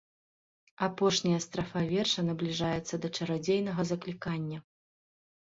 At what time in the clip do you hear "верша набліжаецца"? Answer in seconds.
1.91-2.95